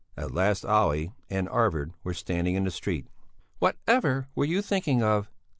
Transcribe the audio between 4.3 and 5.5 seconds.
were you thinking of?"